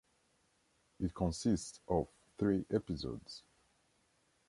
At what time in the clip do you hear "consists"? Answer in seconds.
1.13-1.79